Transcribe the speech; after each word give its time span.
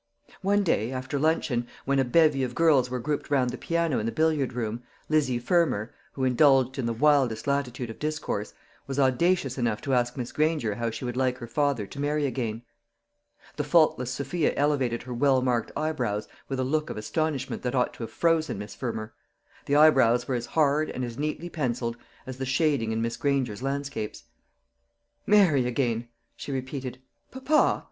One 0.41 0.63
day, 0.63 0.91
after 0.91 1.19
luncheon, 1.19 1.67
when 1.85 1.99
a 1.99 2.03
bevy 2.03 2.41
of 2.43 2.55
girls 2.55 2.89
were 2.89 2.97
grouped 2.97 3.29
round 3.29 3.51
the 3.51 3.55
piano 3.59 3.99
in 3.99 4.07
the 4.07 4.11
billiard 4.11 4.51
room, 4.53 4.81
Lizzie 5.09 5.37
Fermor 5.37 5.93
who 6.13 6.23
indulged 6.23 6.79
in 6.79 6.87
the 6.87 6.91
wildest 6.93 7.45
latitude 7.45 7.91
of 7.91 7.99
discourse 7.99 8.55
was 8.87 8.97
audacious 8.97 9.59
enough 9.59 9.79
to 9.81 9.93
ask 9.93 10.17
Miss 10.17 10.31
Granger 10.31 10.73
how 10.73 10.89
she 10.89 11.05
would 11.05 11.15
like 11.15 11.37
her 11.37 11.45
father 11.45 11.85
to 11.85 11.99
marry 11.99 12.25
again. 12.25 12.63
The 13.57 13.63
faultless 13.63 14.09
Sophia 14.09 14.55
elevated 14.55 15.03
her 15.03 15.13
well 15.13 15.39
marked 15.43 15.71
eyebrows 15.77 16.27
with 16.49 16.59
a 16.59 16.63
look 16.63 16.89
of 16.89 16.97
astonishment 16.97 17.61
that 17.61 17.75
ought 17.75 17.93
to 17.93 18.01
have 18.01 18.11
frozen 18.11 18.57
Miss 18.57 18.73
Fermor. 18.73 19.13
The 19.67 19.75
eyebrows 19.75 20.27
were 20.27 20.33
as 20.33 20.47
hard 20.47 20.89
and 20.89 21.05
as 21.05 21.19
neatly 21.19 21.47
pencilled 21.51 21.95
as 22.25 22.39
the 22.39 22.45
shading 22.47 22.91
in 22.91 23.03
Miss 23.03 23.17
Granger's 23.17 23.61
landscapes. 23.61 24.23
"Marry 25.27 25.67
again!" 25.67 26.07
she 26.35 26.51
repeated, 26.51 26.97
"papa! 27.29 27.79